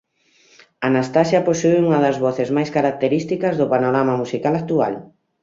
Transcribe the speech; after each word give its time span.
Anastacia 0.87 1.45
posúe 1.49 1.77
unha 1.85 1.99
das 2.05 2.17
voces 2.25 2.49
máis 2.57 2.69
características 2.77 3.57
do 3.59 3.69
panorama 3.73 4.13
musical 4.21 4.53
actual. 4.61 4.93